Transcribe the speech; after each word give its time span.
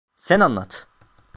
Sen 0.17 0.39
anlat! 0.41 0.87